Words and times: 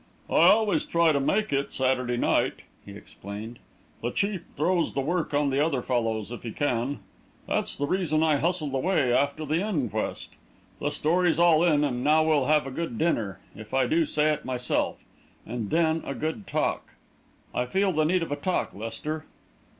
"I 0.31 0.47
always 0.47 0.83
try 0.83 1.11
to 1.11 1.19
make 1.19 1.53
it, 1.53 1.71
Saturday 1.71 2.17
night," 2.17 2.63
he 2.83 2.93
explained. 2.93 3.59
"The 4.01 4.09
chief 4.09 4.45
throws 4.55 4.95
the 4.95 5.01
work 5.01 5.31
on 5.31 5.51
the 5.51 5.63
other 5.63 5.83
fellows, 5.83 6.31
if 6.31 6.41
he 6.41 6.49
can. 6.51 7.01
That's 7.45 7.75
the 7.75 7.85
reason 7.85 8.23
I 8.23 8.37
hustled 8.37 8.73
away 8.73 9.13
after 9.13 9.45
the 9.45 9.61
inquest. 9.63 10.29
The 10.79 10.89
story's 10.89 11.37
all 11.37 11.63
in, 11.63 11.83
and 11.83 12.03
now 12.03 12.23
we'll 12.23 12.45
have 12.45 12.65
a 12.65 12.71
good 12.71 12.97
dinner 12.97 13.41
if 13.55 13.75
I 13.75 13.85
do 13.85 14.07
say 14.07 14.33
it 14.33 14.43
myself 14.43 15.03
and 15.45 15.69
then 15.69 16.01
a 16.03 16.15
good 16.15 16.47
talk. 16.47 16.95
I 17.53 17.67
feel 17.67 17.91
the 17.91 18.03
need 18.03 18.23
of 18.23 18.31
a 18.31 18.35
talk, 18.37 18.73
Lester." 18.73 19.25